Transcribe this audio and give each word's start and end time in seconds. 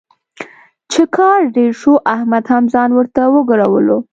چې 0.91 1.01
کار 1.15 1.39
ډېر 1.55 1.71
شو، 1.81 1.93
احمد 2.13 2.45
هم 2.51 2.63
ځان 2.73 2.89
ورته 2.93 3.21
وګرولو. 3.35 3.97